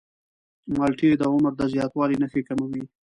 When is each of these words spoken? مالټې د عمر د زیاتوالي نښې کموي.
مالټې 0.75 1.09
د 1.17 1.21
عمر 1.33 1.53
د 1.57 1.61
زیاتوالي 1.73 2.15
نښې 2.21 2.41
کموي. 2.47 2.83